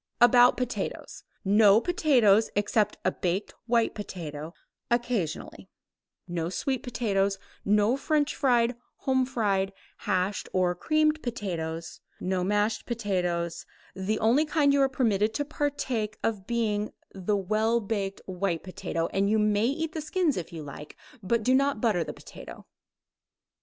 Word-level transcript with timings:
About 0.19 0.57
potatoes: 0.57 1.23
no 1.45 1.79
potatoes 1.79 2.49
except 2.55 2.97
a 3.05 3.11
baked 3.11 3.53
white 3.67 3.93
potato, 3.93 4.55
occasionally 4.89 5.69
no 6.27 6.49
sweet 6.49 6.81
potatoes, 6.81 7.37
no 7.63 7.95
French 7.97 8.33
fried, 8.35 8.75
home 8.95 9.27
fried, 9.27 9.71
hashed 9.97 10.49
or 10.53 10.73
creamed 10.73 11.21
potatoes 11.21 12.01
no 12.19 12.43
mashed 12.43 12.87
potatoes; 12.87 13.67
the 13.95 14.17
only 14.17 14.43
kind 14.43 14.73
you 14.73 14.81
are 14.81 14.89
permitted 14.89 15.35
to 15.35 15.45
partake 15.45 16.17
of 16.23 16.47
being 16.47 16.91
the 17.11 17.37
well 17.37 17.79
baked 17.79 18.21
white 18.25 18.63
potato, 18.63 19.05
and 19.13 19.29
you 19.29 19.37
may 19.37 19.67
eat 19.67 19.91
the 19.93 20.01
skins 20.01 20.35
if 20.35 20.51
you 20.51 20.63
like, 20.63 20.97
but 21.21 21.43
do 21.43 21.53
not 21.53 21.79
butter 21.79 22.03
the 22.03 22.11
potato. 22.11 22.65